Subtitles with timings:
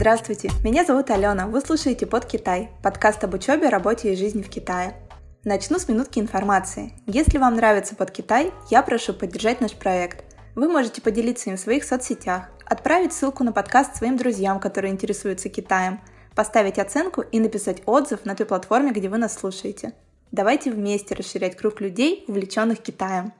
[0.00, 4.48] Здравствуйте, меня зовут Алена, вы слушаете «Под Китай»– подкаст об учебе, работе и жизни в
[4.48, 4.94] Китае.
[5.42, 6.92] Начну с минутки информации.
[7.06, 10.24] Если вам нравится «Под Китай», я прошу поддержать наш проект.
[10.54, 15.48] Вы можете поделиться им в своих соцсетях, отправить ссылку на подкаст своим друзьям, которые интересуются
[15.48, 15.98] Китаем,
[16.36, 19.94] поставить оценку и написать отзыв на той платформе, где вы нас слушаете.
[20.30, 23.32] Давайте вместе расширять круг людей, увлеченных Китаем.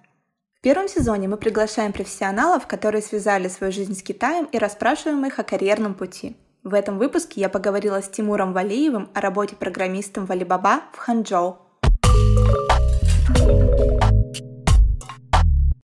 [0.58, 5.38] В первом сезоне мы приглашаем профессионалов, которые связали свою жизнь с Китаем и расспрашиваем их
[5.38, 6.36] о карьерном пути.
[6.68, 11.56] В этом выпуске я поговорила с Тимуром Валиевым о работе программистом в Alibaba в Ханчжоу.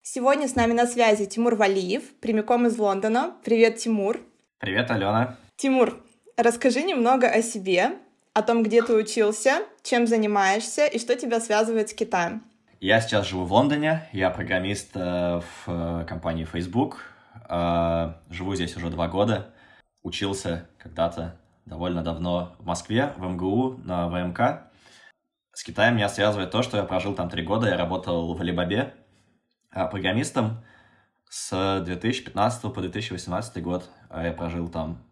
[0.03, 3.33] Сегодня с нами на связи Тимур Валиев, прямиком из Лондона.
[3.43, 4.21] Привет, Тимур.
[4.59, 5.39] Привет, Алена.
[5.57, 5.97] Тимур,
[6.37, 7.93] расскажи немного о себе,
[8.35, 12.43] о том, где ты учился, чем занимаешься и что тебя связывает с Китаем.
[12.81, 16.99] Я сейчас живу в Лондоне, я программист э, в э, компании Facebook.
[17.49, 19.51] Э, живу здесь уже два года.
[20.03, 24.71] Учился когда-то довольно давно в Москве, в МГУ, на ВМК.
[25.53, 28.95] С Китаем меня связывает то, что я прожил там три года, я работал в Алибабе
[29.71, 30.65] программистом
[31.29, 33.91] с 2015 по 2018 год.
[34.11, 35.03] Я прожил там,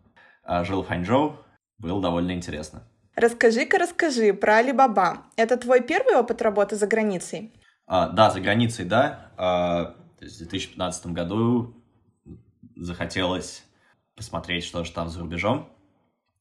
[0.63, 1.37] жил в Ханчжоу,
[1.79, 2.85] было довольно интересно.
[3.17, 5.25] Расскажи-ка, расскажи про Алибаба.
[5.37, 7.53] Это твой первый опыт работы за границей?
[7.87, 9.33] А, да, за границей, да.
[9.37, 11.75] А, в 2015 году
[12.77, 13.65] захотелось
[14.17, 15.69] посмотреть, что же там за рубежом,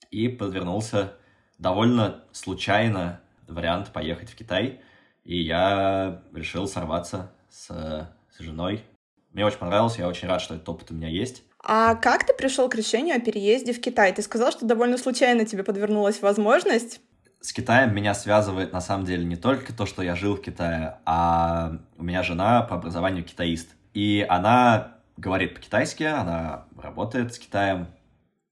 [0.10, 1.14] и подвернулся
[1.58, 4.82] довольно случайно вариант поехать в Китай,
[5.24, 8.84] и я решил сорваться с, с женой.
[9.32, 11.44] Мне очень понравилось, я очень рад, что этот опыт у меня есть.
[11.64, 14.14] А как ты пришел к решению о переезде в Китай?
[14.14, 17.00] Ты сказал, что довольно случайно тебе подвернулась возможность
[17.42, 21.00] с Китаем меня связывает на самом деле не только то, что я жил в Китае,
[21.06, 23.70] а у меня жена по образованию китаист.
[23.94, 27.88] И она говорит по-китайски, она работает с Китаем.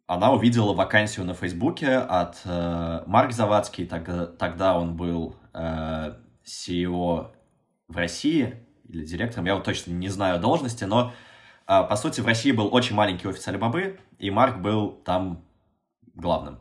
[0.08, 7.32] Она увидела вакансию на Фейсбуке от э, Марк Завадский, тогда, тогда он был э, CEO
[7.88, 8.56] в России,
[8.88, 11.14] или директором, я вот точно не знаю должности, но
[11.68, 15.46] э, по сути в России был очень маленький офис Алибабы, и Марк был там
[16.16, 16.60] главным.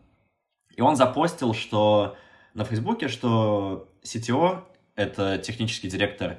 [0.77, 2.17] И он запостил, что
[2.55, 6.39] на Фейсбуке, что CTO, это технический директор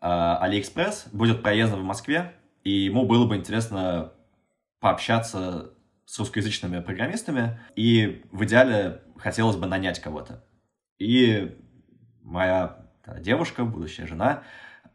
[0.00, 2.32] э, AliExpress, будет проездом в Москве,
[2.64, 4.12] и ему было бы интересно
[4.80, 5.72] пообщаться
[6.04, 10.44] с русскоязычными программистами, и в идеале хотелось бы нанять кого-то.
[10.98, 11.56] И
[12.22, 12.86] моя
[13.20, 14.42] девушка, будущая жена,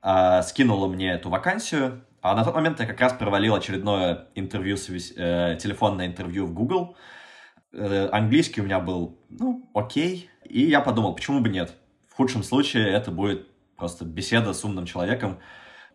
[0.02, 4.78] э, скинула мне эту вакансию, а на тот момент я как раз провалил очередное интервью,
[4.78, 6.96] э, телефонное интервью в Google,
[7.74, 10.30] Э, английский у меня был, ну, окей.
[10.46, 11.74] И я подумал, почему бы нет?
[12.08, 15.40] В худшем случае это будет просто беседа с умным человеком.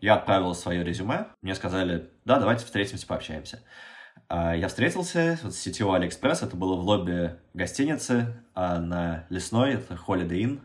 [0.01, 1.27] Я отправил свое резюме.
[1.43, 3.63] Мне сказали, да, давайте встретимся, пообщаемся.
[4.29, 6.47] А, я встретился вот, с сетью AliExpress.
[6.47, 10.61] Это было в лобби гостиницы а на Лесной, это Holiday Inn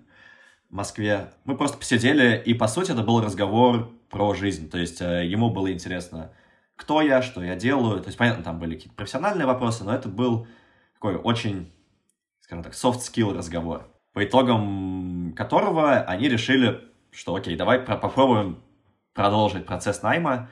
[0.69, 1.31] в Москве.
[1.45, 4.69] Мы просто посидели, и, по сути, это был разговор про жизнь.
[4.69, 6.33] То есть э, ему было интересно,
[6.75, 7.99] кто я, что я делаю.
[8.01, 10.47] То есть, понятно, там были какие-то профессиональные вопросы, но это был
[10.95, 11.71] такой очень,
[12.41, 18.63] скажем так, soft skill разговор, по итогам которого они решили, что окей, давай попробуем
[19.13, 20.49] продолжить процесс найма.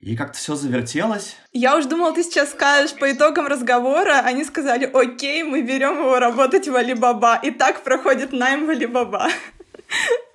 [0.00, 1.36] И как-то все завертелось.
[1.52, 6.20] Я уж думала, ты сейчас скажешь, по итогам разговора они сказали, окей, мы берем его
[6.20, 7.40] работать в Алибаба.
[7.42, 9.28] И так проходит найм в Алибаба.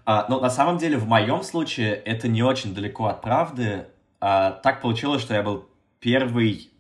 [0.06, 3.88] А, ну, на самом деле, в моем случае это не очень далеко от правды.
[4.20, 5.70] А, так получилось, что я был
[6.02, 6.74] первый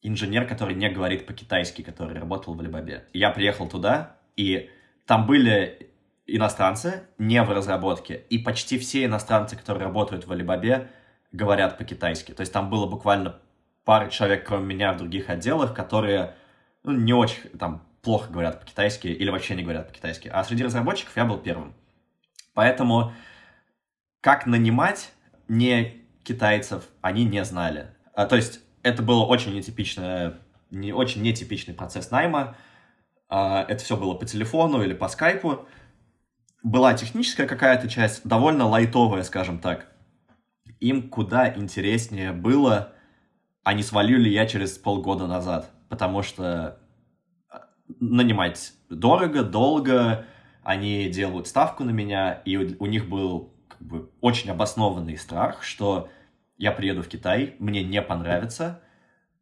[0.00, 3.04] инженер, который не говорит по-китайски, который работал в Алибабе.
[3.12, 4.70] Я приехал туда, и
[5.06, 5.91] там были
[6.36, 10.88] иностранцы, не в разработке, и почти все иностранцы, которые работают в Алибабе,
[11.32, 12.32] говорят по-китайски.
[12.32, 13.38] То есть там было буквально
[13.84, 16.34] пара человек, кроме меня, в других отделах, которые
[16.84, 20.28] ну, не очень там плохо говорят по-китайски или вообще не говорят по-китайски.
[20.28, 21.74] А среди разработчиков я был первым.
[22.54, 23.12] Поэтому
[24.20, 25.12] как нанимать
[25.48, 27.88] не китайцев, они не знали.
[28.14, 30.38] А, то есть это было очень нетипичное,
[30.70, 32.56] не, очень нетипичный процесс найма.
[33.28, 35.66] А, это все было по телефону или по скайпу.
[36.62, 39.86] Была техническая какая-то часть, довольно лайтовая, скажем так.
[40.80, 42.92] Им куда интереснее было,
[43.64, 45.70] а не свалил ли я через полгода назад.
[45.88, 46.78] Потому что
[47.48, 47.66] а,
[48.00, 50.24] нанимать дорого, долго,
[50.62, 55.62] они делают ставку на меня, и у, у них был как бы, очень обоснованный страх,
[55.62, 56.08] что
[56.58, 58.80] я приеду в Китай, мне не понравится,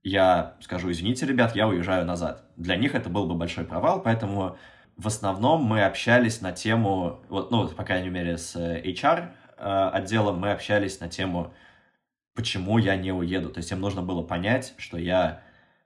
[0.03, 2.45] я скажу, извините, ребят, я уезжаю назад.
[2.57, 4.57] Для них это был бы большой провал, поэтому
[5.01, 10.39] в основном мы общались на тему, вот, ну, по крайней мере, с HR э, отделом
[10.39, 11.55] мы общались на тему,
[12.35, 13.49] почему я не уеду.
[13.49, 15.43] То есть им нужно было понять, что я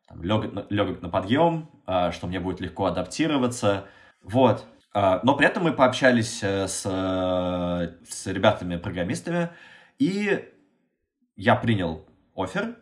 [0.09, 3.87] там, легок, легок на подъем, э, что мне будет легко адаптироваться.
[4.21, 4.67] Вот.
[4.95, 9.51] Э, но при этом мы пообщались э, с, э, с ребятами-программистами,
[10.01, 10.45] и
[11.37, 12.79] я принял офер,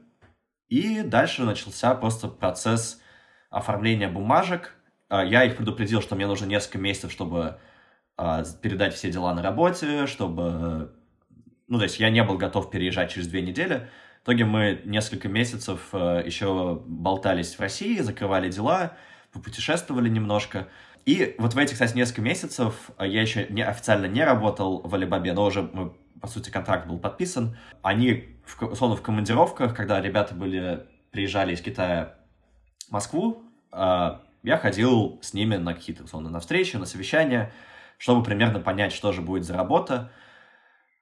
[0.71, 3.03] и дальше начался просто процесс
[3.51, 4.75] оформления бумажек.
[5.13, 7.59] Э, я их предупредил, что мне нужно несколько месяцев, чтобы
[8.19, 10.93] э, передать все дела на работе, чтобы...
[11.69, 13.89] Ну, то есть я не был готов переезжать через две недели,
[14.23, 18.93] в итоге мы несколько месяцев э, еще болтались в России, закрывали дела,
[19.33, 20.69] попутешествовали немножко.
[21.05, 24.95] И вот в этих, кстати, несколько месяцев э, я еще не, официально не работал в
[24.95, 27.57] Алибабе, но уже, мы, по сути, контракт был подписан.
[27.83, 32.15] Они, в, условно, в командировках, когда ребята были, приезжали из Китая
[32.87, 33.43] в Москву,
[34.43, 37.53] я ходил с ними на какие-то, условно, на встречи, на совещания,
[37.99, 40.11] чтобы примерно понять, что же будет за работа.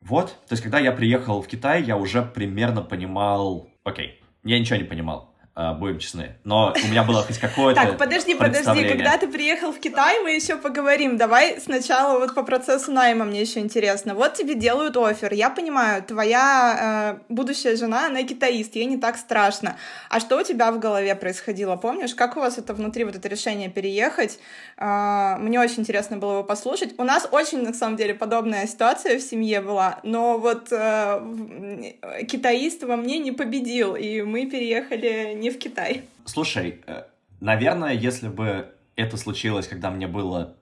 [0.00, 4.78] Вот, то есть, когда я приехал в Китай, я уже примерно понимал, окей, я ничего
[4.78, 5.29] не понимал.
[5.56, 6.36] А, будем честны.
[6.44, 10.30] Но у меня было хоть какое-то Так, подожди, подожди, когда ты приехал в Китай, мы
[10.30, 11.16] еще поговорим.
[11.16, 14.14] Давай сначала вот по процессу найма мне еще интересно.
[14.14, 15.32] Вот тебе делают офер.
[15.32, 19.76] Я понимаю, твоя э, будущая жена, она китаист, ей не так страшно.
[20.08, 22.14] А что у тебя в голове происходило, помнишь?
[22.14, 24.38] Как у вас это внутри, вот это решение переехать?
[24.76, 26.94] Э, мне очень интересно было его послушать.
[26.96, 32.84] У нас очень, на самом деле, подобная ситуация в семье была, но вот э, китаист
[32.84, 36.04] во мне не победил, и мы переехали не в Китай.
[36.24, 37.04] Слушай, э,
[37.40, 40.56] наверное, если бы это случилось, когда мне было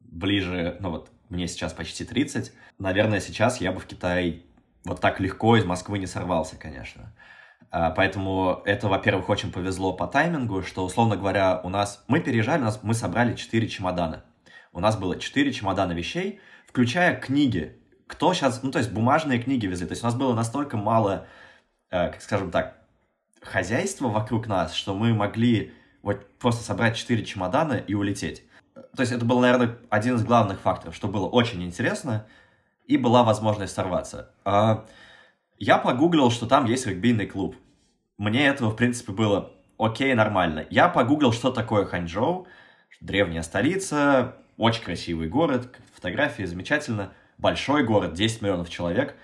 [0.00, 4.42] ближе, ну вот, мне сейчас почти 30, наверное, сейчас я бы в Китай
[4.84, 7.14] вот так легко из Москвы не сорвался, конечно.
[7.70, 12.04] А, поэтому это, во-первых, очень повезло по таймингу, что, условно говоря, у нас...
[12.06, 14.24] Мы переезжали, у нас, мы собрали 4 чемодана.
[14.72, 17.78] У нас было 4 чемодана вещей, включая книги.
[18.06, 18.62] Кто сейчас...
[18.62, 19.86] Ну, то есть бумажные книги везли.
[19.86, 21.26] То есть у нас было настолько мало,
[21.90, 22.83] э, как скажем так,
[23.44, 28.44] хозяйство вокруг нас, что мы могли вот просто собрать четыре чемодана и улететь.
[28.74, 32.26] То есть это был, наверное, один из главных факторов, что было очень интересно,
[32.86, 34.30] и была возможность сорваться.
[34.44, 34.84] А,
[35.58, 37.56] я погуглил, что там есть регбийный клуб.
[38.18, 40.66] Мне этого, в принципе, было окей, нормально.
[40.70, 42.46] Я погуглил, что такое Ханчжоу,
[43.00, 49.16] древняя столица, очень красивый город, фотографии замечательно, большой город, 10 миллионов человек,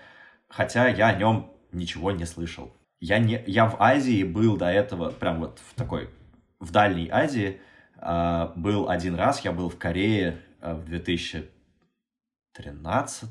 [0.48, 2.72] хотя я о нем ничего не слышал.
[3.00, 6.10] Я, не, я в Азии был до этого, прям вот в такой,
[6.58, 7.60] в Дальней Азии,
[7.96, 13.30] э, был один раз, я был в Корее э, в 2013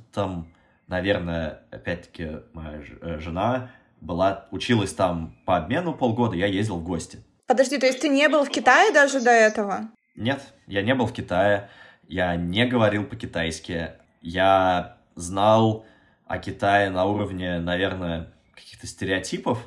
[0.90, 3.72] наверное, опять-таки моя э, жена
[4.02, 7.20] была, училась там по обмену полгода, я ездил в гости.
[7.48, 9.90] Подожди, то есть ты не был в Китае даже до этого?
[10.16, 11.70] Нет, я не был в Китае,
[12.08, 15.86] я не говорил по-китайски, я знал
[16.26, 19.60] о Китае на уровне, наверное, каких-то стереотипов.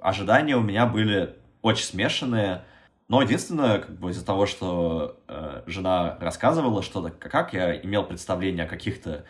[0.00, 2.64] Ожидания у меня были очень смешанные.
[3.08, 8.64] Но единственное, как бы из-за того, что э, жена рассказывала что-то, как я имел представление
[8.64, 9.24] о каких-то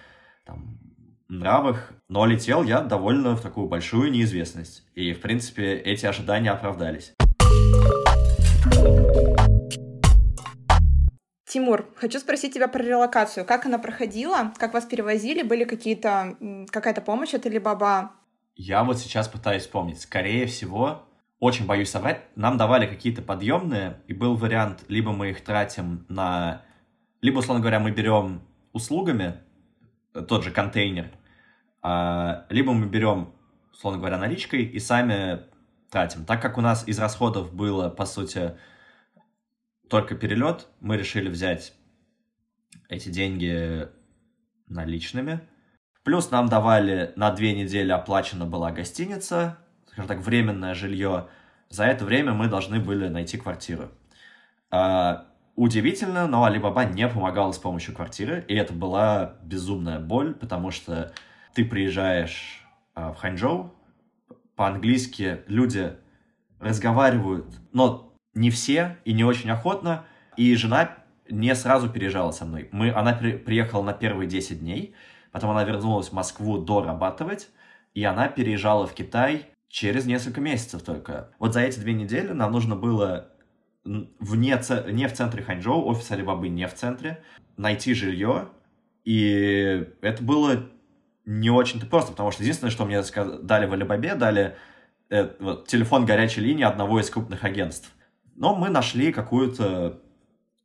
[0.44, 0.78] там
[1.28, 4.84] нравах, но летел я довольно в такую большую неизвестность.
[4.94, 7.14] И, в принципе, эти ожидания оправдались.
[11.46, 13.44] Тимур, хочу спросить тебя про релокацию.
[13.44, 14.52] Как она проходила?
[14.56, 15.42] Как вас перевозили?
[15.42, 16.36] Были какие-то
[16.70, 18.12] какая-то помощь от Алибаба?
[18.62, 20.02] Я вот сейчас пытаюсь вспомнить.
[20.02, 21.08] Скорее всего,
[21.38, 26.60] очень боюсь соврать, нам давали какие-то подъемные, и был вариант, либо мы их тратим на...
[27.22, 28.42] Либо, условно говоря, мы берем
[28.74, 29.40] услугами
[30.12, 31.10] э, тот же контейнер,
[31.80, 33.32] а, либо мы берем,
[33.72, 35.40] условно говоря, наличкой и сами
[35.90, 36.26] тратим.
[36.26, 38.58] Так как у нас из расходов было, по сути,
[39.88, 41.72] только перелет, мы решили взять
[42.90, 43.88] эти деньги
[44.68, 45.48] наличными,
[46.02, 51.28] Плюс нам давали на две недели оплачена была гостиница, скажем так, временное жилье.
[51.68, 53.90] За это время мы должны были найти квартиру.
[54.70, 55.26] А,
[55.56, 61.12] удивительно, но Алибаба не помогала с помощью квартиры, и это была безумная боль, потому что
[61.54, 63.74] ты приезжаешь а, в Ханчжоу,
[64.56, 65.96] по-английски люди
[66.58, 70.04] разговаривают, но не все и не очень охотно,
[70.36, 70.96] и жена
[71.28, 72.68] не сразу переезжала со мной.
[72.72, 74.94] Мы, она при, приехала на первые 10 дней,
[75.32, 77.50] Потом она вернулась в Москву дорабатывать,
[77.94, 81.30] и она переезжала в Китай через несколько месяцев только.
[81.38, 83.28] Вот за эти две недели нам нужно было
[83.84, 87.22] вне, не в центре Ханчжоу, офис Алибабы не в центре,
[87.56, 88.48] найти жилье,
[89.04, 90.68] и это было
[91.24, 93.02] не очень-то просто, потому что единственное, что мне
[93.42, 94.56] дали в Алибабе, дали
[95.08, 97.92] э, вот, телефон горячей линии одного из крупных агентств.
[98.34, 100.00] Но мы нашли какую-то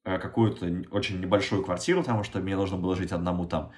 [0.04, 3.72] э, какую-то очень небольшую квартиру, потому что мне нужно было жить одному там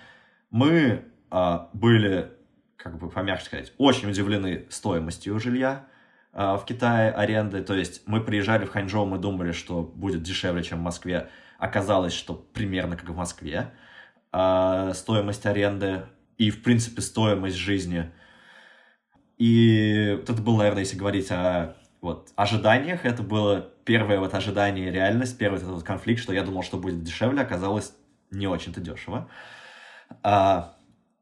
[0.50, 2.32] мы а, были,
[2.76, 5.86] как бы помягче сказать, очень удивлены стоимостью жилья.
[6.34, 7.64] в Китае аренды.
[7.64, 11.30] То есть мы приезжали в Ханчжоу, мы думали, что будет дешевле, чем в Москве.
[11.58, 13.72] Оказалось, что примерно как в Москве
[14.94, 16.04] стоимость аренды
[16.38, 18.12] и, в принципе, стоимость жизни.
[19.38, 24.90] И вот это было, наверное, если говорить о вот, ожиданиях, это было первое вот ожидание
[24.90, 27.94] и реальность, первый этот конфликт, что я думал, что будет дешевле, оказалось
[28.32, 29.30] не очень-то дешево.
[30.24, 30.76] А,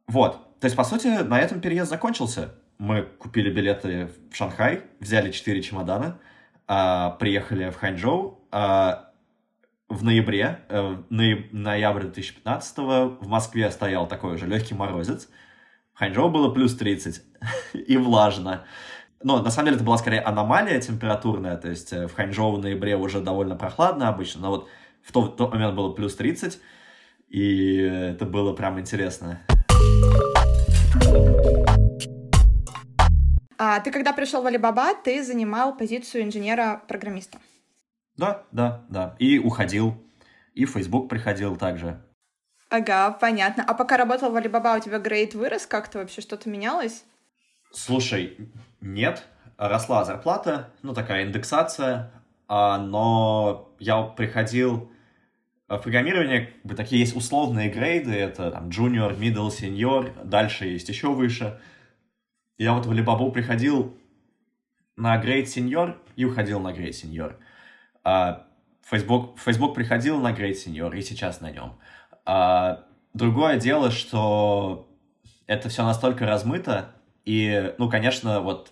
[0.07, 2.55] вот, то есть, по сути, на этом переезд закончился.
[2.77, 6.19] Мы купили билеты в Шанхай, взяли четыре чемодана,
[6.67, 9.11] а, приехали в Ханчжоу, а,
[9.87, 12.77] в ноябре, э, ноябрь 2015
[13.21, 15.29] в Москве стоял такой же легкий морозец,
[15.93, 17.21] в Ханчжоу было плюс 30
[17.73, 18.65] и влажно.
[19.23, 22.59] Но на самом деле это была скорее аномалия температурная, то есть э, в Ханчжоу в
[22.59, 24.69] ноябре уже довольно прохладно обычно, но вот
[25.01, 26.59] в тот, тот момент было плюс 30,
[27.27, 29.41] и это было прям интересно.
[33.57, 37.39] А ты когда пришел в Алибаба, ты занимал позицию инженера-программиста?
[38.17, 39.15] Да, да, да.
[39.19, 39.95] И уходил.
[40.53, 42.01] И в Facebook приходил также.
[42.69, 43.63] Ага, понятно.
[43.65, 46.21] А пока работал в Alibaba, у тебя грейд вырос как-то вообще?
[46.21, 47.05] Что-то менялось?
[47.71, 48.37] Слушай,
[48.81, 49.23] нет.
[49.57, 52.11] Росла зарплата, ну, такая индексация,
[52.47, 54.91] а, но я приходил
[55.67, 60.89] в программирование, как бы такие есть условные грейды, это там junior, middle, senior, дальше есть
[60.89, 61.59] еще выше.
[62.57, 63.97] Я вот в Alibaba приходил
[64.95, 67.35] на грейд senior и уходил на грейд senior.
[68.03, 68.47] А
[68.83, 71.79] Facebook, Facebook приходил на грейд senior и сейчас на нем.
[72.25, 74.87] А, другое дело, что
[75.47, 76.95] это все настолько размыто,
[77.25, 78.71] и, ну, конечно, вот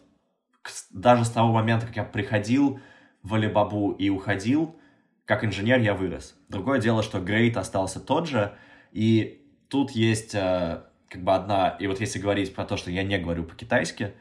[0.92, 2.80] даже с того момента, как я приходил
[3.24, 4.76] в Алибабу и уходил,
[5.26, 6.36] как инженер я вырос.
[6.50, 8.56] Другое дело, что грейд остался тот же,
[8.92, 13.04] и тут есть э, как бы одна, и вот если говорить про то, что я
[13.04, 14.14] не говорю по-китайски,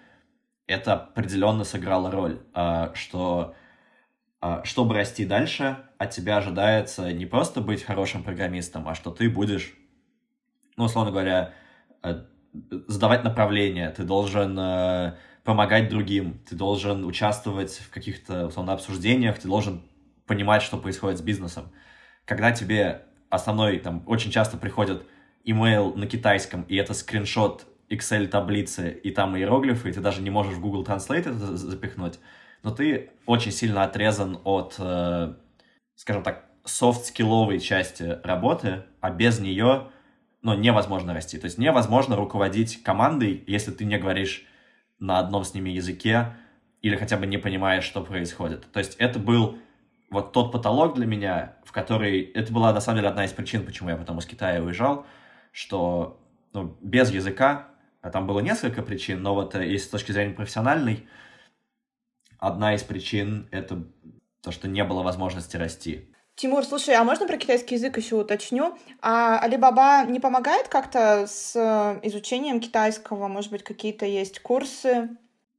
[0.67, 3.55] это определенно сыграло роль, э, что
[4.45, 9.31] а, чтобы расти дальше, от тебя ожидается не просто быть хорошим программистом, а что ты
[9.31, 9.73] будешь,
[10.77, 11.55] ну, условно говоря,
[12.03, 12.25] э,
[12.89, 19.47] задавать направление, ты должен э, помогать другим, ты должен участвовать в каких-то, условно, обсуждениях, ты
[19.47, 19.83] должен
[20.33, 21.71] понимать, что происходит с бизнесом.
[22.25, 25.05] Когда тебе основной, там, очень часто приходит
[25.45, 30.55] email на китайском, и это скриншот Excel-таблицы, и там иероглифы, и ты даже не можешь
[30.55, 32.19] в Google Translate это запихнуть,
[32.63, 35.35] но ты очень сильно отрезан от, э,
[35.97, 39.89] скажем так, софт-скилловой части работы, а без нее
[40.41, 41.37] ну, невозможно расти.
[41.39, 44.47] То есть невозможно руководить командой, если ты не говоришь
[44.99, 46.37] на одном с ними языке
[46.81, 48.67] или хотя бы не понимаешь, что происходит.
[48.73, 49.59] То есть это был
[50.13, 52.21] вот тот потолок для меня, в который...
[52.23, 55.07] Это была, на самом деле, одна из причин, почему я потом из Китая уезжал,
[55.51, 56.21] что
[56.53, 57.69] ну, без языка,
[58.03, 61.09] а там было несколько причин, но вот и с точки зрения профессиональной,
[62.39, 63.85] одна из причин— это
[64.43, 66.09] то, что не было возможности расти.
[66.35, 68.77] Тимур, слушай, а можно про китайский язык еще уточню?
[69.01, 73.29] А Алибаба не помогает как-то с э, изучением китайского?
[73.29, 75.11] Может быть, какие-то есть курсы?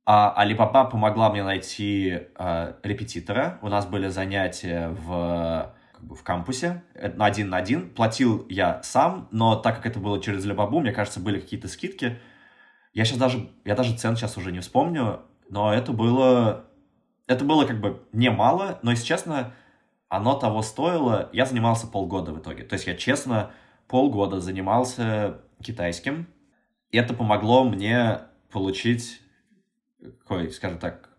[0.05, 3.60] А Алибаба помогла мне найти э, репетитора.
[3.62, 6.83] У нас были занятия в, как бы в кампусе
[7.15, 7.89] на один на один.
[7.89, 12.19] Платил я сам, но так как это было через Алибабу, мне кажется, были какие-то скидки.
[12.93, 16.65] Я сейчас даже, я даже цен сейчас уже не вспомню, но это было
[17.27, 19.53] это было как бы немало, но, если честно,
[20.10, 21.29] оно того стоило.
[21.33, 22.63] Я занимался полгода в итоге.
[22.63, 23.51] То есть я, честно,
[23.88, 26.27] полгода занимался китайским.
[26.91, 28.19] И это помогло мне
[28.51, 29.22] получить
[30.19, 31.10] какой, скажем так,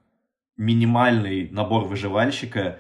[0.57, 2.79] минимальный набор выживальщика.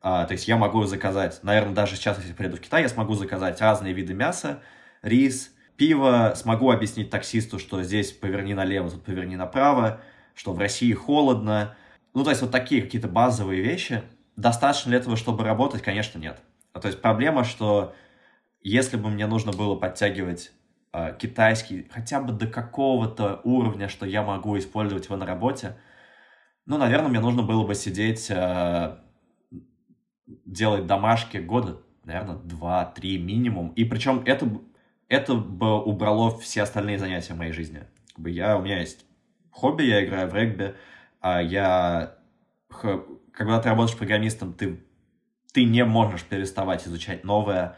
[0.00, 3.14] А, то есть я могу заказать, наверное, даже сейчас, если приеду в Китай, я смогу
[3.14, 4.62] заказать разные виды мяса,
[5.02, 10.00] рис, пиво, смогу объяснить таксисту, что здесь поверни налево, тут поверни направо,
[10.34, 11.74] что в России холодно,
[12.12, 14.02] ну, то есть вот такие какие-то базовые вещи.
[14.36, 15.82] Достаточно ли этого, чтобы работать?
[15.82, 16.40] Конечно, нет.
[16.72, 17.94] А, то есть проблема, что
[18.60, 20.52] если бы мне нужно было подтягивать
[20.94, 25.76] э, китайский хотя бы до какого-то уровня, что я могу использовать его на работе,
[26.66, 28.96] ну, наверное, мне нужно было бы сидеть, э,
[30.46, 33.70] делать домашки года, наверное, два-три минимум.
[33.70, 34.48] И причем это,
[35.08, 37.84] это бы убрало все остальные занятия в моей жизни.
[38.14, 39.04] Как бы я, у меня есть
[39.50, 40.74] хобби, я играю в регби,
[41.20, 42.16] а я...
[43.32, 44.80] Когда ты работаешь программистом, ты,
[45.52, 47.76] ты не можешь переставать изучать новое, а,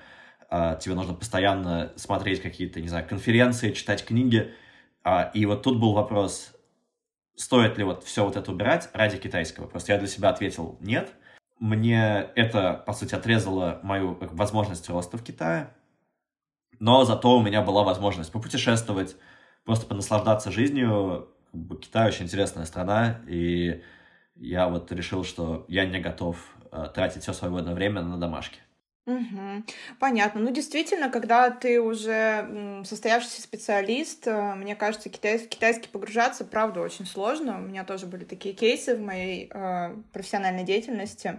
[0.51, 4.53] тебе нужно постоянно смотреть какие-то, не знаю, конференции, читать книги.
[5.03, 6.53] А, и вот тут был вопрос,
[7.37, 9.67] стоит ли вот все вот это убирать ради китайского.
[9.67, 11.13] Просто я для себя ответил нет.
[11.59, 15.75] Мне это, по сути, отрезало мою возможность роста в Китае.
[16.79, 19.17] Но зато у меня была возможность попутешествовать,
[19.65, 21.29] просто понаслаждаться жизнью,
[21.81, 23.83] Китай очень интересная страна, и
[24.35, 26.37] я вот решил, что я не готов
[26.71, 28.61] э, тратить все свободное время на домашки.
[29.07, 29.63] Угу.
[30.01, 30.41] Понятно.
[30.41, 37.07] Ну, действительно, когда ты уже состоявшийся специалист, э, мне кажется, китай, китайский погружаться, правда, очень
[37.07, 37.59] сложно.
[37.59, 41.39] У меня тоже были такие кейсы в моей э, профессиональной деятельности.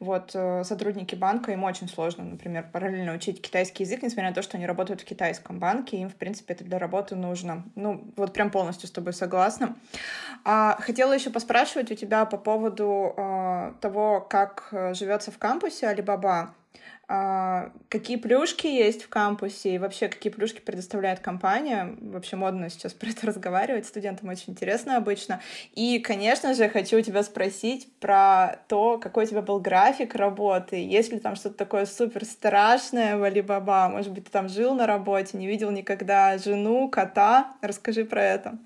[0.00, 4.42] Вот, э, сотрудники банка, им очень сложно, например, параллельно учить китайский язык, несмотря на то,
[4.42, 7.64] что они работают в китайском банке, им, в принципе, это для работы нужно.
[7.74, 9.76] Ну, вот прям полностью с тобой согласна.
[10.44, 15.86] А, хотела еще поспрашивать у тебя по поводу э, того, как э, живется в кампусе
[15.86, 16.54] Алибаба.
[17.06, 21.96] А, какие плюшки есть в кампусе и вообще какие плюшки предоставляет компания.
[22.00, 25.40] Вообще модно сейчас про это разговаривать, студентам очень интересно обычно.
[25.74, 31.12] И, конечно же, хочу тебя спросить про то, какой у тебя был график работы, есть
[31.12, 35.36] ли там что-то такое супер страшное в Алибаба, может быть, ты там жил на работе,
[35.36, 38.58] не видел никогда жену, кота, расскажи про это.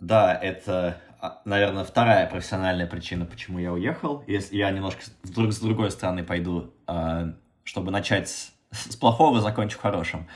[0.00, 1.00] Да, это
[1.44, 4.24] наверное, вторая профессиональная причина, почему я уехал.
[4.26, 7.34] Если я немножко с другой стороны пойду, а,
[7.64, 10.28] чтобы начать с, с плохого, закончив хорошим.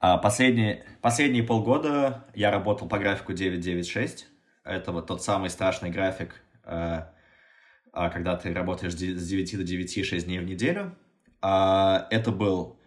[0.00, 4.28] А последние, последние полгода я работал по графику 996.
[4.64, 10.38] Это вот тот самый страшный график, когда ты работаешь с 9 до 9, 6 дней
[10.38, 10.94] в неделю.
[11.40, 12.78] Это был,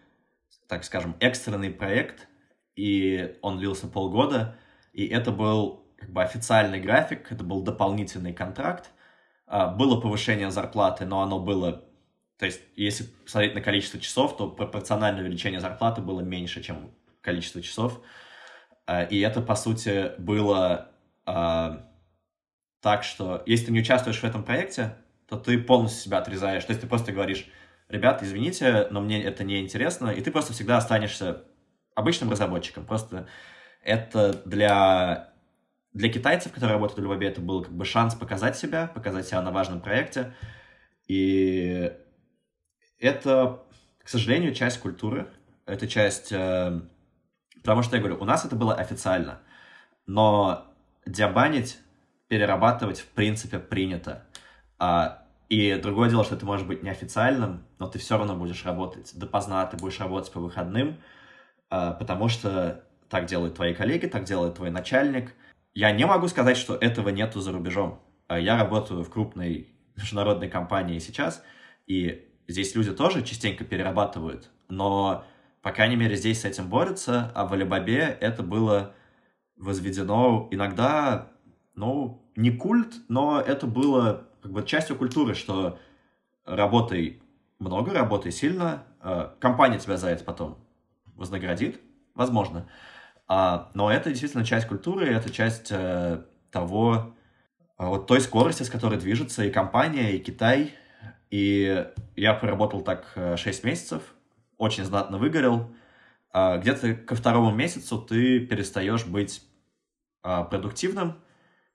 [0.68, 2.28] так скажем, экстренный проект,
[2.76, 4.56] и он длился полгода.
[4.92, 8.90] И это был как бы официальный график, это был дополнительный контракт.
[9.46, 11.84] Э, было повышение зарплаты, но оно было
[12.42, 16.90] то есть, если посмотреть на количество часов, то пропорциональное увеличение зарплаты было меньше, чем
[17.20, 18.00] количество часов.
[18.84, 20.90] А, и это, по сути, было
[21.24, 21.88] а,
[22.80, 24.96] так, что если ты не участвуешь в этом проекте,
[25.28, 26.64] то ты полностью себя отрезаешь.
[26.64, 27.46] То есть ты просто говоришь,
[27.88, 31.44] ребят, извините, но мне это не интересно, и ты просто всегда останешься
[31.94, 32.84] обычным разработчиком.
[32.84, 33.28] Просто
[33.84, 35.31] это для,
[35.92, 39.42] для китайцев, которые работают в Alibaba, это был как бы шанс показать себя, показать себя
[39.42, 40.34] на важном проекте.
[41.06, 41.92] И
[42.98, 43.62] это,
[44.02, 45.28] к сожалению, часть культуры,
[45.66, 46.32] это часть...
[46.32, 46.80] Э,
[47.56, 49.40] потому что, я говорю, у нас это было официально,
[50.06, 50.66] но
[51.04, 51.78] диабанить,
[52.28, 54.24] перерабатывать, в принципе, принято.
[54.78, 59.12] А, и другое дело, что это может быть неофициальным, но ты все равно будешь работать
[59.14, 60.96] допоздна, ты будешь работать по выходным,
[61.68, 65.34] а, потому что так делают твои коллеги, так делает твой начальник.
[65.74, 68.00] Я не могу сказать, что этого нету за рубежом.
[68.28, 71.42] А я работаю в крупной международной компании сейчас,
[71.86, 75.24] и Здесь люди тоже частенько перерабатывают, но,
[75.62, 78.94] по крайней мере, здесь с этим борются, а в Алибабе это было
[79.56, 81.30] возведено иногда,
[81.74, 85.78] ну, не культ, но это было как бы частью культуры, что
[86.44, 87.22] работай
[87.60, 90.58] много, работай сильно, э, компания тебя за это потом
[91.14, 91.80] вознаградит,
[92.14, 92.68] возможно.
[93.34, 97.16] А, но это действительно часть культуры, это часть э, того,
[97.78, 100.74] вот той скорости, с которой движется и компания, и Китай,
[101.30, 104.02] и я проработал так 6 э, месяцев,
[104.58, 105.74] очень знатно выгорел.
[106.30, 109.42] А где-то ко второму месяцу ты перестаешь быть
[110.22, 111.14] а, продуктивным.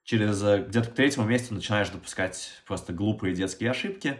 [0.04, 4.16] Через э, где-то к третьему месяцу начинаешь допускать просто глупые детские ошибки.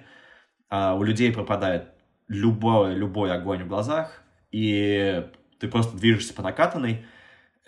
[0.70, 1.92] А у людей пропадает
[2.26, 5.24] любой, любой огонь в глазах, и
[5.60, 7.06] ты просто движешься по накатанной.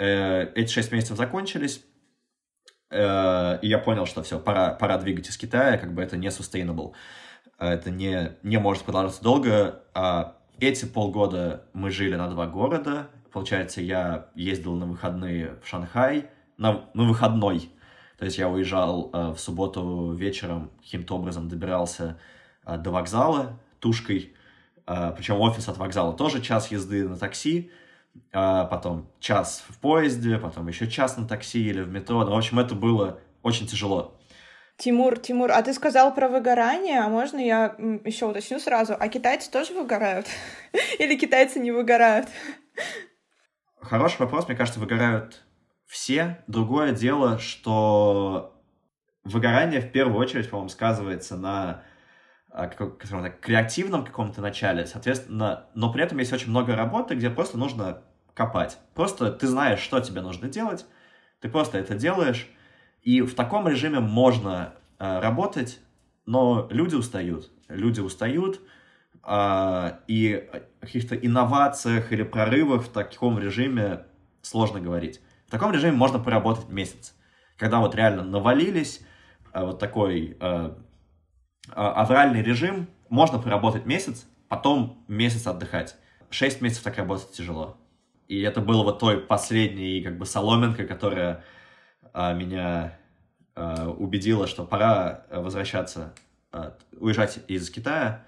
[0.01, 1.85] Э, эти шесть месяцев закончились,
[2.93, 6.95] и я понял, что все, пора, пора двигать из Китая, как бы это не sustainable.
[7.57, 9.83] А это не, не может продолжаться долго.
[9.95, 13.11] А эти полгода мы жили на два города.
[13.33, 17.71] Получается, я ездил на выходные в Шанхай, на, на выходной.
[18.19, 22.19] То есть я уезжал э, в субботу вечером, каким-то образом добирался
[22.67, 24.35] э, до вокзала тушкой.
[24.87, 27.71] Э, причем офис от вокзала тоже час езды на такси.
[28.33, 32.25] Э, потом час в поезде, потом еще час на такси или в метро.
[32.25, 34.17] Ну, в общем, это было очень тяжело.
[34.77, 38.95] Тимур, Тимур, а ты сказал про выгорание, а можно я еще уточню сразу?
[38.99, 40.27] А китайцы тоже выгорают?
[40.99, 42.29] Или китайцы не выгорают?
[43.81, 45.43] Хороший вопрос, мне кажется, выгорают
[45.87, 46.43] все.
[46.47, 48.63] Другое дело, что
[49.25, 51.83] выгорание в первую очередь, по-моему, сказывается на
[52.49, 52.99] а, как,
[53.41, 58.03] креативном каком-то начале, соответственно, но при этом есть очень много работы, где просто нужно
[58.41, 58.79] копать.
[58.95, 60.87] Просто ты знаешь, что тебе нужно делать,
[61.41, 62.49] ты просто это делаешь,
[63.03, 65.79] и в таком режиме можно э, работать,
[66.25, 67.51] но люди устают.
[67.69, 68.63] Люди устают,
[69.27, 74.07] э, и о каких-то инновациях или прорывах в таком режиме
[74.41, 75.21] сложно говорить.
[75.47, 77.15] В таком режиме можно поработать месяц.
[77.59, 79.05] Когда вот реально навалились,
[79.53, 80.75] э, вот такой э,
[81.75, 85.97] авральный режим, можно поработать месяц, потом месяц отдыхать.
[86.31, 87.77] Шесть месяцев так работать тяжело.
[88.31, 91.43] И это было вот той последней как бы соломинкой, которая
[92.13, 92.97] а, меня
[93.57, 96.15] э, убедила, что пора возвращаться,
[96.53, 98.25] э, уезжать из Китая.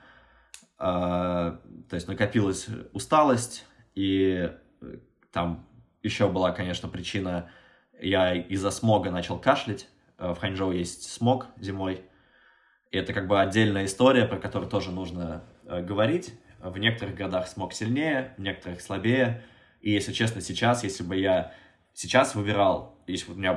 [0.77, 1.57] Э,
[1.89, 4.97] то есть накопилась усталость, и э,
[5.31, 5.65] там
[6.03, 7.49] еще была, конечно, причина,
[8.01, 9.89] я из-за смога начал кашлять.
[10.19, 12.03] Э, в Ханчжоу есть смог зимой.
[12.91, 16.35] И это как бы отдельная история, про которую тоже нужно э, говорить.
[16.59, 19.45] В некоторых городах смог сильнее, в некоторых слабее.
[19.83, 21.53] И если честно, сейчас, если бы я
[21.93, 23.55] сейчас выбирал, если бы меня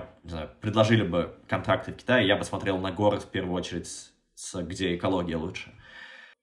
[0.59, 4.95] предложили бы контракты в Китае, я бы смотрел на город в первую очередь, с, где
[4.95, 5.71] экология лучше.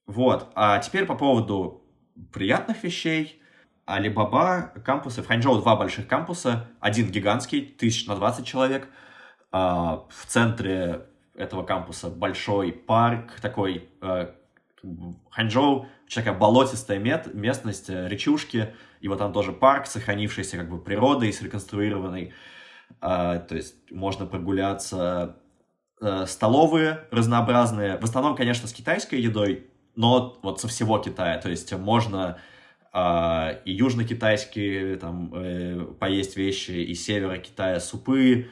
[0.07, 0.51] Вот.
[0.55, 1.85] А теперь по поводу
[2.33, 3.39] приятных вещей.
[3.85, 5.23] Алибаба кампусы.
[5.23, 6.69] В Ханчжоу два больших кампуса.
[6.81, 8.89] Один гигантский, тысяч на 20 человек.
[9.51, 14.33] А, в центре этого кампуса большой парк, такой э,
[15.31, 21.33] Ханчжоу, такая болотистая местность, э, речушки, и вот там тоже парк, сохранившийся как бы природой,
[21.33, 22.33] среконструированный,
[23.01, 25.37] а, то есть можно прогуляться,
[26.01, 31.51] э, столовые разнообразные, в основном, конечно, с китайской едой, но вот со всего Китая, то
[31.51, 32.39] есть можно
[32.93, 38.51] а, и южно-китайские там э, поесть вещи, и севера Китая супы,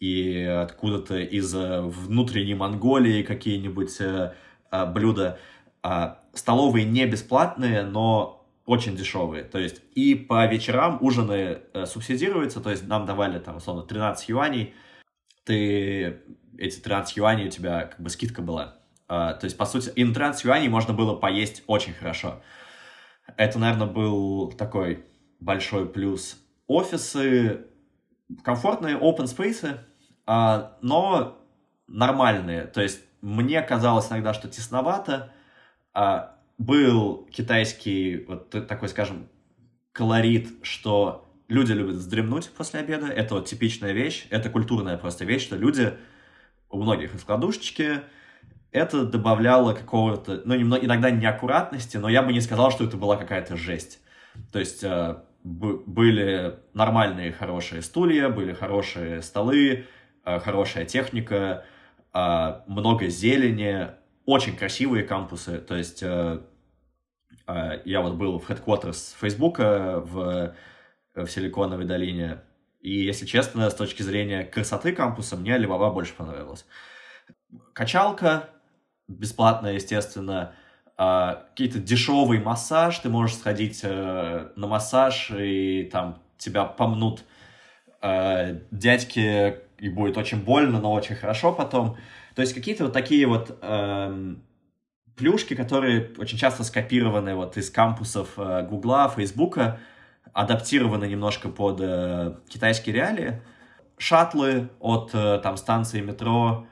[0.00, 5.38] и откуда-то из внутренней Монголии какие-нибудь а, блюда.
[5.82, 9.44] А, столовые не бесплатные, но очень дешевые.
[9.44, 14.28] То есть и по вечерам ужины э, субсидируются, то есть нам давали там, условно, 13
[14.28, 14.74] юаней,
[15.44, 16.22] ты
[16.58, 18.76] эти 13 юаней у тебя как бы скидка была.
[19.08, 22.40] А, то есть, по сути, и на 13 юаней можно было поесть очень хорошо.
[23.36, 25.04] Это, наверное, был такой
[25.40, 26.38] большой плюс.
[26.66, 27.66] Офисы,
[28.44, 29.78] комфортные open space,
[30.26, 31.38] а, но
[31.88, 32.66] нормальные.
[32.66, 35.32] То есть, мне казалось иногда, что тесновато,
[35.92, 36.31] а,
[36.64, 39.28] был китайский вот такой, скажем,
[39.92, 43.06] колорит, что люди любят вздремнуть после обеда.
[43.08, 45.94] Это вот типичная вещь, это культурная просто вещь, что люди,
[46.70, 48.00] у многих раскладушечки,
[48.70, 53.16] это добавляло какого-то, ну, немного, иногда неаккуратности, но я бы не сказал, что это была
[53.16, 54.00] какая-то жесть.
[54.50, 59.86] То есть э, были нормальные хорошие стулья, были хорошие столы,
[60.24, 61.66] э, хорошая техника,
[62.14, 63.88] э, много зелени,
[64.24, 65.58] очень красивые кампусы.
[65.58, 66.40] То есть э,
[67.46, 70.54] я вот был в headquarters Фейсбука в,
[71.14, 72.40] в Силиконовой долине,
[72.80, 76.66] и, если честно, с точки зрения красоты кампуса, мне Алибаба больше понравилась.
[77.72, 78.48] Качалка
[79.06, 80.54] бесплатная, естественно,
[80.98, 87.24] э, какие-то дешевый массаж, ты можешь сходить э, на массаж, и там тебя помнут
[88.00, 91.96] э, дядьки, и будет очень больно, но очень хорошо потом.
[92.34, 94.42] То есть какие-то вот такие вот эм,
[95.22, 99.78] плюшки, которые очень часто скопированы вот из кампусов э, Гугла, Фейсбука,
[100.32, 103.40] адаптированы немножко под э, китайские реалии.
[103.98, 106.66] Шатлы от э, там станции метро,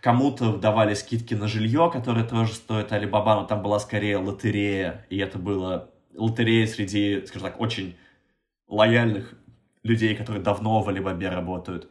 [0.00, 5.18] кому-то давали скидки на жилье, которое тоже стоит Алибаба, но там была скорее лотерея, и
[5.18, 7.96] это было лотерея среди, скажем так, очень
[8.68, 9.34] лояльных
[9.82, 11.90] людей, которые давно в Алибабе работают.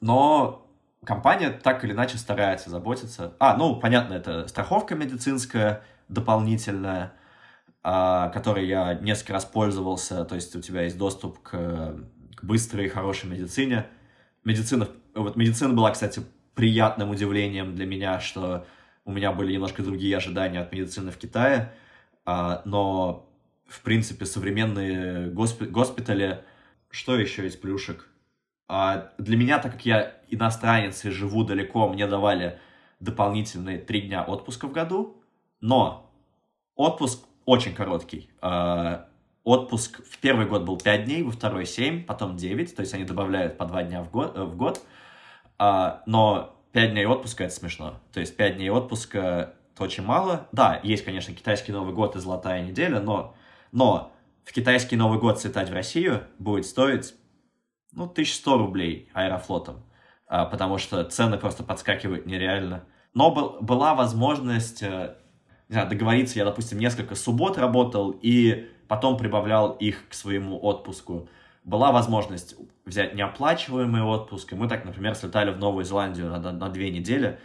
[0.00, 0.61] Но
[1.04, 3.34] компания так или иначе старается заботиться.
[3.38, 7.12] А, ну, понятно, это страховка медицинская дополнительная,
[7.82, 11.96] а, которой я несколько раз пользовался, то есть у тебя есть доступ к,
[12.34, 13.86] к быстрой и хорошей медицине.
[14.44, 16.22] Медицина, вот медицина была, кстати,
[16.54, 18.66] приятным удивлением для меня, что
[19.04, 21.72] у меня были немножко другие ожидания от медицины в Китае,
[22.24, 23.28] а, но,
[23.66, 26.44] в принципе, современные госпи- госпитали...
[26.90, 28.06] Что еще из плюшек?
[28.74, 32.58] А для меня, так как я иностранец и живу далеко, мне давали
[33.00, 35.22] дополнительные три дня отпуска в году,
[35.60, 36.10] но
[36.74, 38.30] отпуск очень короткий.
[38.40, 39.08] А,
[39.44, 43.04] отпуск в первый год был 5 дней, во второй 7, потом 9, то есть они
[43.04, 44.80] добавляют по 2 дня в год, в год.
[45.58, 48.00] А, но 5 дней отпуска это смешно.
[48.14, 50.48] То есть 5 дней отпуска это очень мало.
[50.52, 53.34] Да, есть, конечно, китайский Новый год и золотая неделя, но,
[53.70, 57.14] но в китайский Новый год слетать в Россию будет стоить
[57.92, 59.82] ну, 1100 рублей аэрофлотом,
[60.26, 62.84] а, потому что цены просто подскакивают нереально.
[63.14, 65.16] Но был, была возможность э,
[65.72, 71.30] не знаю, договориться, я, допустим, несколько суббот работал и потом прибавлял их к своему отпуску.
[71.64, 76.68] Была возможность взять неоплачиваемый отпуск, и мы так, например, слетали в Новую Зеландию на, на,
[76.68, 77.38] две недели,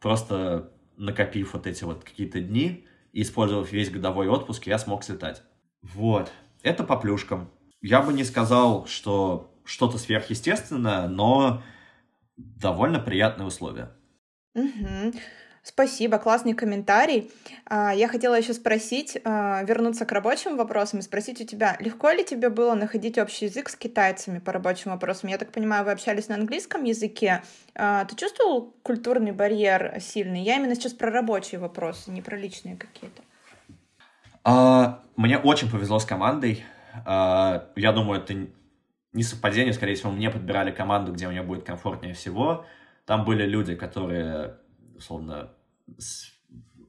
[0.00, 5.44] просто накопив вот эти вот какие-то дни и использовав весь годовой отпуск, я смог слетать.
[5.82, 6.32] Вот.
[6.64, 7.48] Это по плюшкам.
[7.80, 11.62] Я бы не сказал, что что-то сверхъестественное, но
[12.36, 13.90] довольно приятные условия.
[14.54, 15.12] Угу.
[15.62, 17.30] Спасибо, классный комментарий.
[17.66, 22.08] А, я хотела еще спросить, а, вернуться к рабочим вопросам и спросить у тебя, легко
[22.08, 25.28] ли тебе было находить общий язык с китайцами по рабочим вопросам?
[25.28, 27.42] Я так понимаю, вы общались на английском языке.
[27.74, 30.42] А, ты чувствовал культурный барьер сильный?
[30.42, 33.22] Я именно сейчас про рабочие вопросы, не про личные какие-то.
[35.16, 36.64] Мне очень повезло с командой.
[37.04, 38.46] Я думаю, это
[39.12, 42.66] не совпадение, скорее всего, мне подбирали команду, где мне будет комфортнее всего.
[43.06, 44.58] Там были люди, которые,
[44.96, 45.50] условно,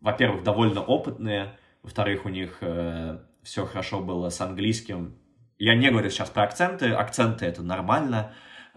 [0.02, 5.18] во-первых, довольно опытные, во-вторых, у них э, все хорошо было с английским.
[5.58, 8.34] Я не говорю сейчас про акценты, акценты это нормально,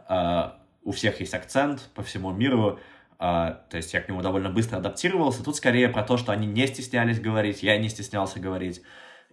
[0.09, 0.50] э,
[0.85, 2.78] у всех есть акцент по всему миру,
[3.18, 5.44] э, то есть я к нему довольно быстро адаптировался.
[5.44, 8.83] Тут скорее про то, что они не стеснялись говорить, я не стеснялся говорить,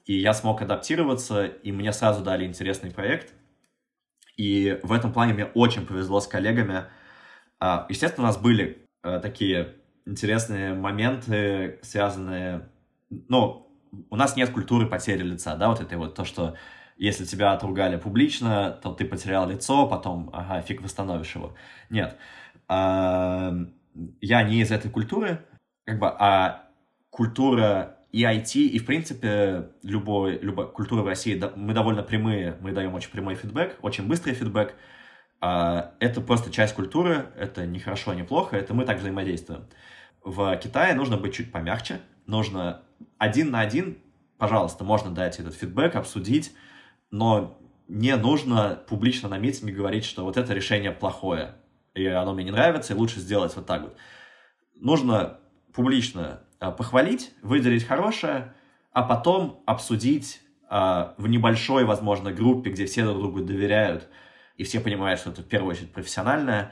[0.05, 3.33] и я смог адаптироваться, и мне сразу дали интересный проект.
[4.39, 6.85] И в этом плане мне очень повезло с коллегами.
[7.59, 9.75] Э, естественно, у нас были э, такие
[10.05, 12.69] интересные моменты, связанные...
[13.09, 13.69] Ну,
[14.09, 16.55] у нас нет культуры потери лица, да, вот это вот то, что
[16.95, 21.53] если тебя отругали публично, то ты потерял лицо, потом, ага, фиг восстановишь его.
[21.89, 22.15] Нет.
[22.69, 23.53] А,
[24.21, 25.45] я не из этой культуры,
[25.85, 26.69] как бы, а
[27.09, 32.71] культура и IT, и, в принципе, любой, любая культура в России, мы довольно прямые, мы
[32.71, 34.73] даем очень прямой фидбэк, очень быстрый фидбэк.
[35.41, 39.67] А, это просто часть культуры, это не хорошо, не плохо, это мы так взаимодействуем.
[40.23, 42.81] В Китае нужно быть чуть помягче, нужно
[43.17, 43.99] один на один,
[44.37, 46.51] пожалуйста, можно дать этот фидбэк, обсудить,
[47.11, 51.55] но не нужно публично на митинге говорить, что вот это решение плохое,
[51.93, 53.97] и оно мне не нравится, и лучше сделать вот так вот.
[54.75, 55.39] Нужно
[55.73, 58.53] публично похвалить, выделить хорошее,
[58.91, 64.07] а потом обсудить а, в небольшой, возможно, группе, где все друг другу доверяют,
[64.55, 66.71] и все понимают, что это в первую очередь профессиональное,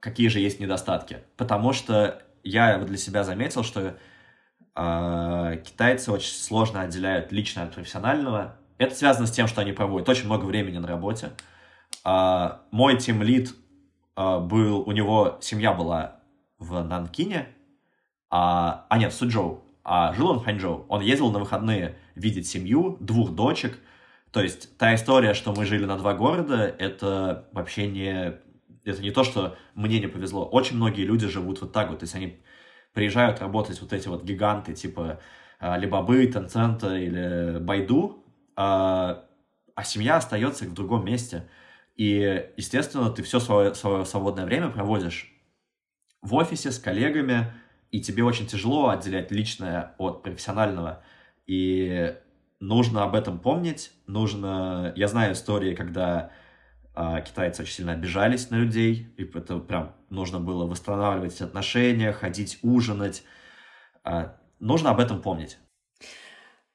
[0.00, 1.18] какие же есть недостатки.
[1.36, 3.98] Потому что я для себя заметил, что
[4.76, 8.56] э, китайцы очень сложно отделяют личное от профессионального.
[8.78, 11.32] Это связано с тем, что они проводят очень много времени на работе.
[12.04, 13.54] Э, мой тимлид
[14.16, 16.20] э, был, у него семья была
[16.58, 17.48] в Нанкине,
[18.36, 20.86] а, а нет, в Суджоу, а жил он в Ханчжоу.
[20.88, 23.78] Он ездил на выходные видеть семью, двух дочек.
[24.32, 28.34] То есть та история, что мы жили на два города, это вообще не
[28.84, 30.44] это не то, что мне не повезло.
[30.44, 32.00] Очень многие люди живут вот так вот.
[32.00, 32.40] То есть они
[32.92, 35.20] приезжают работать вот эти вот гиганты типа
[35.60, 38.24] Либабы, Tencent или Байду,
[38.56, 39.26] а,
[39.76, 41.48] а семья остается в другом месте.
[41.94, 45.32] И, естественно, ты все свое, свое свободное время проводишь
[46.20, 47.52] в офисе с коллегами,
[47.94, 51.04] и тебе очень тяжело отделять личное от профессионального.
[51.46, 52.12] И
[52.58, 53.92] нужно об этом помнить.
[54.08, 54.92] Нужно...
[54.96, 56.32] Я знаю истории, когда
[56.92, 62.58] а, китайцы очень сильно обижались на людей, и это прям нужно было восстанавливать отношения, ходить
[62.62, 63.22] ужинать.
[64.02, 65.58] А, нужно об этом помнить.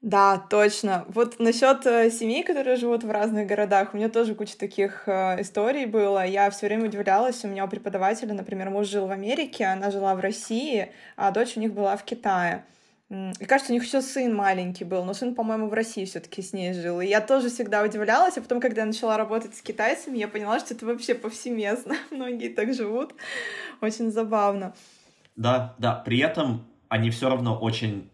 [0.01, 1.05] Да, точно.
[1.09, 5.41] Вот насчет э, семей, которые живут в разных городах, у меня тоже куча таких э,
[5.41, 6.25] историй было.
[6.25, 7.43] Я все время удивлялась.
[7.43, 11.57] У меня у преподавателя, например, муж жил в Америке, она жила в России, а дочь
[11.57, 12.63] у них была в Китае.
[13.09, 16.53] И кажется, у них еще сын маленький был, но сын, по-моему, в России все-таки с
[16.53, 17.01] ней жил.
[17.01, 20.59] И я тоже всегда удивлялась, а потом, когда я начала работать с китайцами, я поняла,
[20.59, 21.95] что это вообще повсеместно.
[22.11, 23.15] Многие так живут.
[23.81, 24.75] Очень забавно.
[25.35, 25.95] Да, да.
[25.95, 28.11] При этом они все равно очень,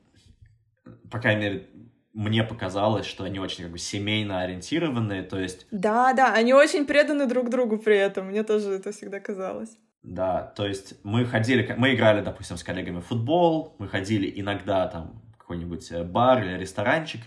[1.16, 1.70] по крайней мере,
[2.12, 5.66] мне показалось, что они очень как бы семейно ориентированные, то есть...
[5.72, 8.28] Да, да, они очень преданы друг другу при этом.
[8.28, 9.78] Мне тоже это всегда казалось.
[10.04, 14.88] Да, то есть мы ходили, мы играли, допустим, с коллегами в футбол, мы ходили иногда
[14.88, 17.22] там в какой-нибудь э, бар или ресторанчик,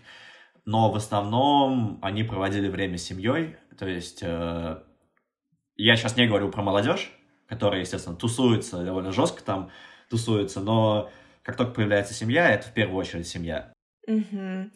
[0.67, 4.83] но в основном они проводили время с семьей, то есть э,
[5.77, 7.11] я сейчас не говорю про молодежь,
[7.49, 9.71] которая, естественно, тусуется довольно жестко там,
[10.11, 11.11] тусуется, но
[11.43, 13.73] как только появляется семья, это в первую очередь семья.
[14.09, 14.71] Угу.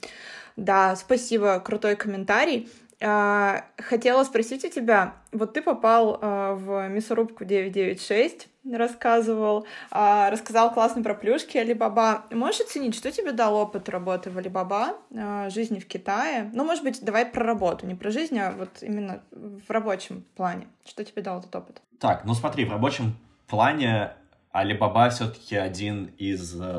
[0.56, 2.68] Да, спасибо, крутой комментарий.
[3.04, 10.72] А, хотела спросить у тебя, вот ты попал а, в мясорубку 996, рассказывал, а, рассказал
[10.72, 12.26] классно про плюшки Алибаба.
[12.30, 14.98] Можешь оценить, что тебе дал опыт работы в Алибаба,
[15.48, 16.50] жизни в Китае?
[16.54, 20.68] Ну, может быть, давай про работу, не про жизнь, а вот именно в рабочем плане.
[20.84, 21.82] Что тебе дал этот опыт?
[21.98, 23.16] Так, ну смотри, в рабочем
[23.48, 24.12] плане
[24.52, 26.78] Алибаба все-таки один из э,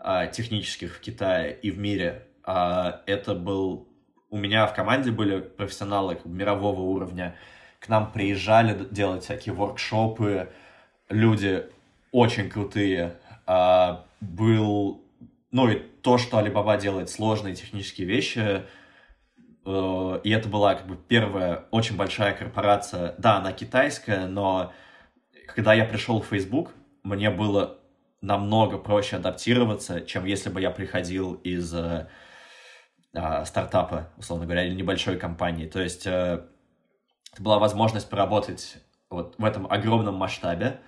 [0.00, 2.26] локомотивов технических в Китае и в мире.
[2.44, 3.90] Это был
[4.30, 7.36] у меня в команде были профессионалы мирового уровня,
[7.80, 10.50] к нам приезжали делать всякие воркшопы,
[11.08, 11.64] люди
[12.12, 13.16] очень крутые.
[13.46, 15.02] А, был,
[15.50, 18.62] ну и то, что Alibaba делает сложные технические вещи,
[19.64, 23.14] э, и это была как бы первая очень большая корпорация.
[23.18, 24.72] Да, она китайская, но
[25.46, 27.79] когда я пришел в Facebook, мне было
[28.20, 32.08] намного проще адаптироваться, чем если бы я приходил из э,
[33.14, 35.66] э, стартапа, условно говоря, или небольшой компании.
[35.66, 36.46] То есть э,
[37.32, 38.76] это была возможность поработать
[39.08, 40.80] вот в этом огромном масштабе.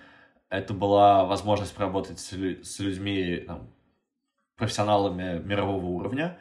[0.49, 3.73] Это была возможность поработать с, с людьми, там,
[4.55, 6.37] профессионалами мирового уровня.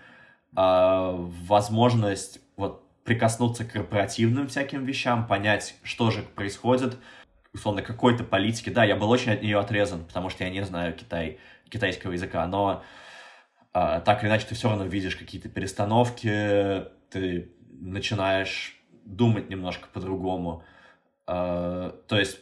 [0.56, 6.98] Э, возможность вот прикоснуться к корпоративным всяким вещам, понять, что же происходит,
[7.52, 8.70] условно, какой-то политики.
[8.70, 11.38] Да, я был очень от нее отрезан, потому что я не знаю Китай,
[11.68, 12.82] китайского языка, но
[13.72, 20.64] а, так или иначе ты все равно видишь какие-то перестановки, ты начинаешь думать немножко по-другому.
[21.26, 22.38] А, то есть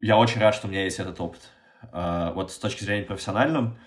[0.00, 1.50] я очень рад, что у меня есть этот опыт.
[1.92, 3.78] А, вот с точки зрения профессиональным,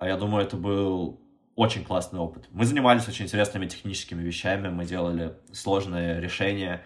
[0.00, 1.20] я думаю, это был
[1.54, 2.48] очень классный опыт.
[2.50, 6.84] Мы занимались очень интересными техническими вещами, мы делали сложные решения,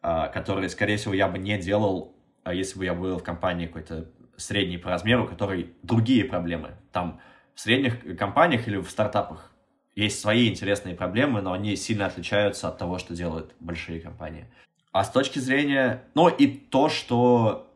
[0.00, 2.13] которые, скорее всего, я бы не делал
[2.52, 6.72] если бы я был в компании какой-то средней по размеру, который другие проблемы.
[6.92, 7.20] Там
[7.54, 9.52] в средних компаниях или в стартапах
[9.94, 14.46] есть свои интересные проблемы, но они сильно отличаются от того, что делают большие компании.
[14.92, 16.04] А с точки зрения...
[16.14, 17.72] Ну и то, что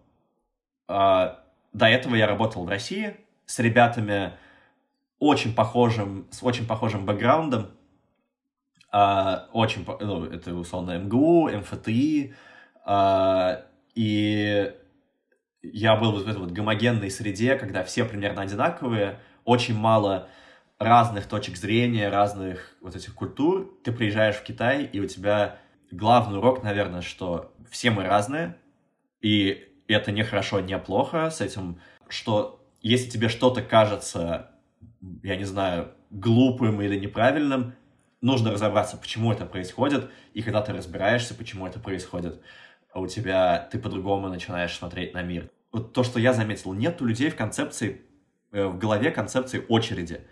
[0.88, 0.92] э,
[1.72, 4.32] до этого я работал в России с ребятами
[5.18, 7.70] очень похожим, с очень похожим бэкграундом,
[8.92, 12.34] э, очень, ну, это условно МГУ, МФТИ,
[12.86, 13.62] э,
[13.98, 14.74] и
[15.60, 20.28] я был вот в этой вот гомогенной среде, когда все примерно одинаковые, очень мало
[20.78, 23.76] разных точек зрения, разных вот этих культур.
[23.82, 25.58] Ты приезжаешь в Китай, и у тебя
[25.90, 28.56] главный урок, наверное, что все мы разные,
[29.20, 34.52] и это не хорошо, не плохо с этим, что если тебе что-то кажется,
[35.24, 37.74] я не знаю, глупым или неправильным,
[38.20, 42.40] нужно разобраться, почему это происходит, и когда ты разбираешься, почему это происходит,
[42.94, 45.50] у тебя ты по-другому начинаешь смотреть на мир.
[45.72, 48.02] Вот то, что я заметил, нет у людей в концепции,
[48.52, 50.22] э, в голове концепции очереди.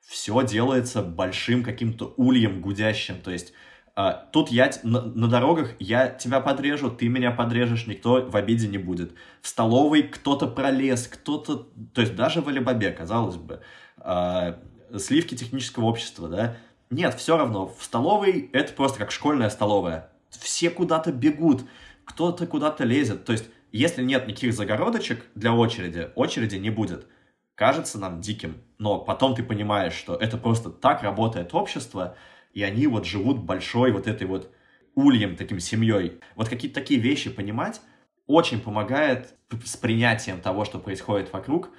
[0.00, 3.52] Все делается большим каким-то ульем гудящим, то есть
[3.96, 8.66] Uh, тут я на, на дорогах я тебя подрежу, ты меня подрежешь, никто в обиде
[8.66, 9.14] не будет.
[9.40, 13.60] В столовой кто-то пролез, кто-то, то есть даже в Алибабе, казалось бы,
[13.98, 14.58] uh,
[14.98, 16.56] сливки технического общества, да.
[16.90, 20.10] Нет, все равно в столовой это просто как школьная столовая.
[20.30, 21.64] Все куда-то бегут
[22.04, 23.24] кто-то куда-то лезет.
[23.24, 27.06] То есть, если нет никаких загородочек для очереди, очереди не будет.
[27.54, 32.16] Кажется нам диким, но потом ты понимаешь, что это просто так работает общество,
[32.52, 34.52] и они вот живут большой вот этой вот
[34.94, 36.20] ульем, таким семьей.
[36.36, 37.80] Вот какие-то такие вещи понимать
[38.26, 41.70] очень помогает с принятием того, что происходит вокруг,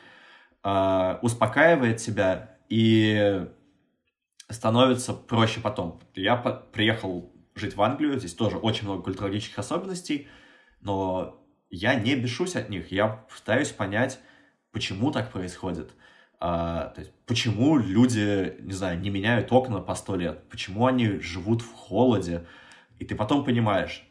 [0.63, 3.47] э, успокаивает себя и
[4.49, 5.99] становится проще потом.
[6.13, 10.27] Я приехал жить в Англию, здесь тоже очень много культурологических особенностей,
[10.81, 14.19] но я не бешусь от них, я пытаюсь понять,
[14.71, 15.91] почему так происходит.
[16.39, 21.19] А, то есть, почему люди, не знаю, не меняют окна по сто лет, почему они
[21.19, 22.45] живут в холоде,
[22.99, 24.05] и ты потом понимаешь,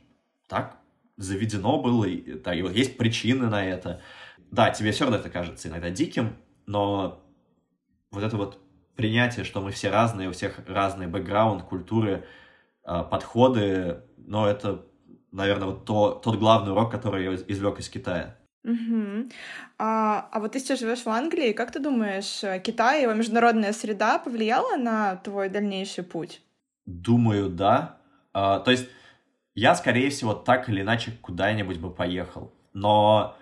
[0.48, 0.78] так
[1.16, 4.00] заведено было, и, да, и вот есть причины на это.
[4.50, 7.22] Да, тебе все равно это кажется иногда диким, но
[8.10, 8.58] вот это вот
[8.96, 12.24] принятие, что мы все разные, у всех разный бэкграунд, культуры,
[12.84, 14.84] подходы, но это,
[15.32, 18.36] наверное, вот то, тот главный урок, который я извлек из Китая.
[18.64, 19.28] Угу.
[19.78, 24.18] А, а вот ты сейчас живешь в Англии, как ты думаешь, Китай, его международная среда
[24.18, 26.40] повлияла на твой дальнейший путь?
[26.86, 27.98] Думаю, да.
[28.32, 28.88] А, то есть
[29.54, 32.52] я, скорее всего, так или иначе куда-нибудь бы поехал.
[32.72, 33.36] Но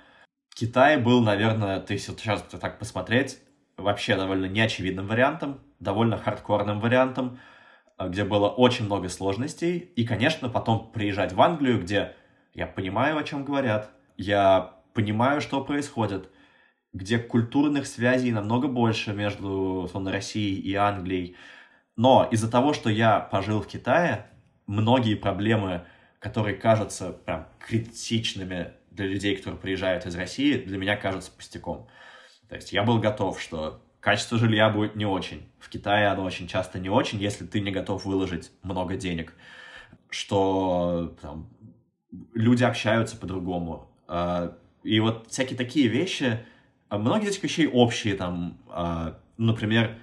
[0.55, 3.39] Китай был, наверное, ты сейчас так посмотреть,
[3.77, 7.39] вообще довольно неочевидным вариантом, довольно хардкорным вариантом.
[8.03, 12.15] Э, где было очень много сложностей, и, конечно, потом приезжать в Англию, где
[12.55, 16.29] я понимаю, о чем говорят, я понимаю, что происходит,
[16.93, 21.37] где культурных связей намного больше между, условно, Россией и Англией.
[21.97, 24.27] Но из-за того, что я пожил в Китае,
[24.67, 25.85] многие проблемы,
[26.19, 31.89] которые кажутся прям критичными для людей, которые приезжают из России, для меня кажутся пустяком.
[32.49, 35.49] То есть я был готов, что качество жилья будет не очень.
[35.61, 39.33] В Китае оно очень часто не очень, если ты не готов выложить много денег.
[40.11, 41.49] Что там,
[42.35, 43.89] люди общаются по-другому.
[44.09, 46.45] А, и вот всякие такие вещи,
[46.89, 49.97] а, многие из этих вещей общие, там, а, например,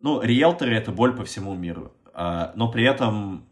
[0.00, 1.92] ну, риэлторы— это боль по всему миру.
[2.14, 3.48] Но при этом,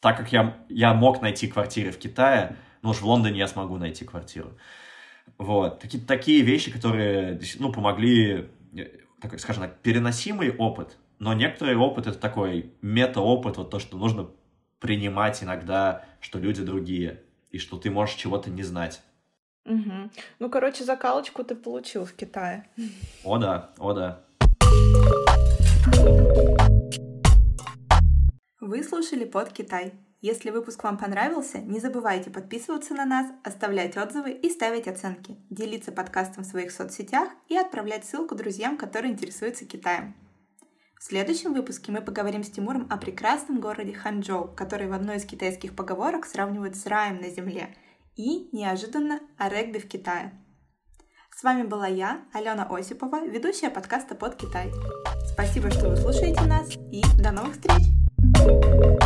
[0.00, 3.76] так как я, я мог найти квартиры в Китае, ну уж в Лондоне я смогу
[3.76, 4.58] найти квартиру.
[5.38, 5.80] Вот.
[5.80, 8.86] Такие, такие вещи, которые, ну, помогли, э,
[9.20, 14.28] такой, скажем так, переносимый опыт, но некоторый опыт— это такой мета-опыт, вот то, что нужно
[14.78, 19.02] принимать иногда, что люди другие, и что ты можешь чего-то не знать.
[19.64, 20.10] Угу.
[20.40, 22.68] Ну, короче, закалочку ты получил в Китае.
[23.24, 24.20] О да, о да.
[28.60, 29.92] Вы слушали под Китай.
[30.26, 35.92] Если выпуск вам понравился, не забывайте подписываться на нас, оставлять отзывы и ставить оценки, делиться
[35.92, 40.14] подкастом в своих соцсетях и отправлять ссылку друзьям, которые интересуются Китаем.
[40.98, 45.26] В следующем выпуске мы поговорим с Тимуром о прекрасном городе Ханчжоу, который в одной из
[45.26, 47.76] китайских поговорок сравнивают с раем на земле,
[48.16, 50.32] и, неожиданно, о регби в Китае.
[51.36, 54.72] С вами была я, Алена Осипова, ведущая подкаста «Под Китай».
[55.26, 59.03] Спасибо, что вы слушаете нас, и до новых встреч!